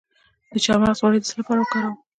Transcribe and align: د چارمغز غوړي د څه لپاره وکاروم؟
د 0.51 0.53
چارمغز 0.65 0.99
غوړي 1.03 1.19
د 1.19 1.25
څه 1.29 1.35
لپاره 1.39 1.59
وکاروم؟ 1.61 1.95